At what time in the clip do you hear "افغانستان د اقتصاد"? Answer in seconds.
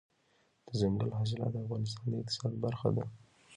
1.63-2.53